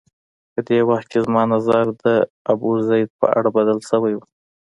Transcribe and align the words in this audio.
په 0.53 0.59
دې 0.67 0.79
وخت 0.89 1.05
کې 1.11 1.19
زما 1.25 1.43
نظر 1.53 1.83
د 2.03 2.05
ابوزید 2.53 3.09
په 3.19 3.25
اړه 3.37 3.49
بدل 3.57 3.79
شوی 3.89 4.13
و. 4.15 4.21